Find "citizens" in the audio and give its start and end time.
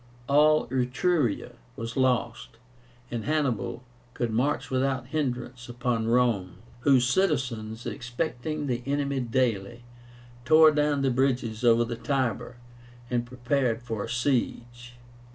7.07-7.85